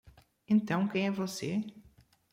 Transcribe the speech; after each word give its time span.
Então 0.47 0.87
quem 0.87 1.05
é 1.05 1.11
você? 1.11 1.63